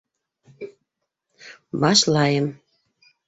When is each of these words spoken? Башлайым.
Башлайым. 1.83 2.47